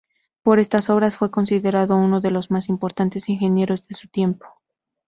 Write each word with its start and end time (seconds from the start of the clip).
Por 0.41 0.57
estas 0.57 0.89
obras 0.89 1.15
fue 1.15 1.29
considerado 1.29 1.95
uno 1.95 2.21
de 2.21 2.31
los 2.31 2.49
más 2.49 2.69
importantes 2.69 3.29
ingenieros 3.29 3.87
de 3.87 3.93
su 3.93 4.07
tiempo. 4.07 4.47